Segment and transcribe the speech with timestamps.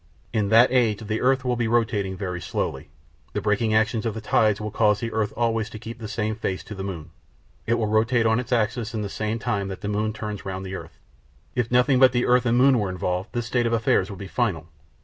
[0.33, 2.89] In that age the earth will be rotating very slowly.
[3.33, 6.33] The braking action of the tides will cause the earth always to keep the same
[6.35, 7.11] face to the moon;
[7.67, 10.65] it will rotate on its axis in the same time that the moon turns round
[10.65, 10.97] the earth.
[11.53, 14.27] If nothing but the earth and moon were involved this state of affairs would be
[14.27, 14.67] final.